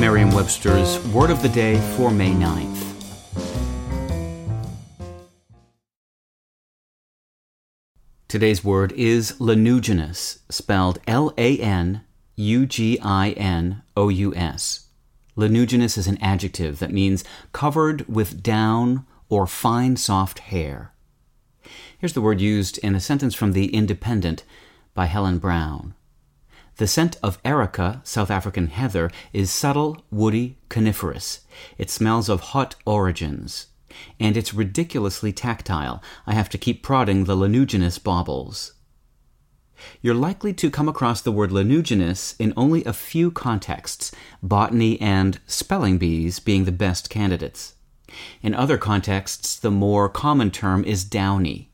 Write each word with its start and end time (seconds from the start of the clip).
Merriam 0.00 0.30
Webster's 0.30 0.98
Word 1.08 1.28
of 1.28 1.42
the 1.42 1.48
Day 1.50 1.76
for 1.94 2.10
May 2.10 2.30
9th. 2.30 2.86
Today's 8.26 8.64
word 8.64 8.92
is 8.92 9.32
lanuginous, 9.32 10.38
spelled 10.48 11.00
L 11.06 11.34
A 11.36 11.58
N 11.58 12.00
U 12.36 12.64
G 12.64 12.98
I 13.02 13.32
N 13.32 13.82
O 13.94 14.08
U 14.08 14.34
S. 14.34 14.86
Lanuginous 15.36 15.98
is 15.98 16.06
an 16.06 16.16
adjective 16.22 16.78
that 16.78 16.92
means 16.92 17.22
covered 17.52 18.08
with 18.08 18.42
down 18.42 19.04
or 19.28 19.46
fine 19.46 19.96
soft 19.96 20.38
hair. 20.38 20.94
Here's 21.98 22.14
the 22.14 22.22
word 22.22 22.40
used 22.40 22.78
in 22.78 22.94
a 22.94 23.00
sentence 23.00 23.34
from 23.34 23.52
The 23.52 23.66
Independent 23.66 24.44
by 24.94 25.04
Helen 25.04 25.36
Brown. 25.36 25.92
The 26.80 26.86
scent 26.86 27.18
of 27.22 27.38
Erica, 27.44 28.00
South 28.04 28.30
African 28.30 28.68
heather, 28.68 29.10
is 29.34 29.50
subtle, 29.50 30.02
woody, 30.10 30.56
coniferous. 30.70 31.40
It 31.76 31.90
smells 31.90 32.30
of 32.30 32.40
hot 32.40 32.74
origins 32.86 33.66
and 34.18 34.34
it's 34.34 34.54
ridiculously 34.54 35.30
tactile. 35.30 36.02
I 36.26 36.32
have 36.32 36.48
to 36.48 36.56
keep 36.56 36.82
prodding 36.82 37.24
the 37.24 37.36
lanuginous 37.36 38.02
bobbles. 38.02 38.72
You're 40.00 40.14
likely 40.14 40.54
to 40.54 40.70
come 40.70 40.88
across 40.88 41.20
the 41.20 41.32
word 41.32 41.50
lanuginous 41.50 42.34
in 42.38 42.54
only 42.56 42.82
a 42.86 42.94
few 42.94 43.30
contexts, 43.30 44.10
botany 44.42 44.98
and 45.02 45.38
spelling 45.46 45.98
bees 45.98 46.38
being 46.38 46.64
the 46.64 46.72
best 46.72 47.10
candidates. 47.10 47.74
In 48.40 48.54
other 48.54 48.78
contexts, 48.78 49.58
the 49.58 49.70
more 49.70 50.08
common 50.08 50.50
term 50.50 50.86
is 50.86 51.04
downy. 51.04 51.69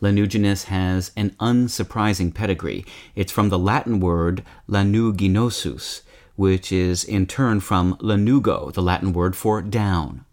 Lanuginous 0.00 0.64
has 0.64 1.12
an 1.16 1.30
unsurprising 1.40 2.34
pedigree. 2.34 2.84
It's 3.14 3.32
from 3.32 3.48
the 3.48 3.58
Latin 3.58 4.00
word 4.00 4.44
lanuginosus, 4.68 6.02
which 6.36 6.72
is 6.72 7.04
in 7.04 7.26
turn 7.26 7.60
from 7.60 7.96
lanugo, 7.96 8.72
the 8.72 8.82
Latin 8.82 9.12
word 9.12 9.36
for 9.36 9.62
down. 9.62 10.24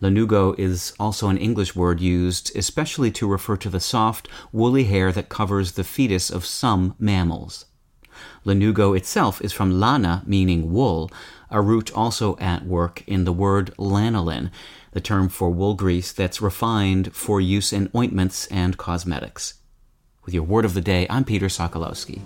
Lanugo 0.00 0.58
is 0.58 0.92
also 1.00 1.28
an 1.28 1.38
English 1.38 1.74
word 1.74 2.00
used 2.00 2.54
especially 2.56 3.10
to 3.10 3.26
refer 3.26 3.56
to 3.56 3.70
the 3.70 3.80
soft, 3.80 4.28
woolly 4.52 4.84
hair 4.84 5.12
that 5.12 5.28
covers 5.28 5.72
the 5.72 5.84
fetus 5.84 6.30
of 6.30 6.44
some 6.44 6.94
mammals. 6.98 7.64
Lanugo 8.44 8.96
itself 8.96 9.40
is 9.40 9.52
from 9.52 9.80
lana, 9.80 10.22
meaning 10.26 10.72
wool, 10.72 11.10
a 11.50 11.60
root 11.60 11.92
also 11.92 12.36
at 12.38 12.64
work 12.64 13.02
in 13.06 13.24
the 13.24 13.32
word 13.32 13.74
lanolin, 13.78 14.50
the 14.92 15.00
term 15.00 15.28
for 15.28 15.50
wool 15.50 15.74
grease 15.74 16.12
that's 16.12 16.42
refined 16.42 17.14
for 17.14 17.40
use 17.40 17.72
in 17.72 17.90
ointments 17.94 18.46
and 18.48 18.76
cosmetics. 18.76 19.54
With 20.24 20.34
your 20.34 20.44
word 20.44 20.64
of 20.64 20.74
the 20.74 20.80
day, 20.80 21.06
I'm 21.10 21.24
Peter 21.24 21.46
Sokolowski. 21.46 22.20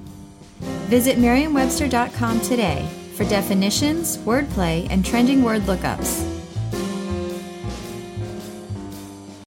Visit 0.88 1.18
Merriam-Webster.com 1.18 2.40
today 2.40 2.88
for 3.14 3.24
definitions, 3.24 4.18
wordplay, 4.18 4.86
and 4.90 5.04
trending 5.04 5.42
word 5.42 5.62
lookups. 5.62 6.25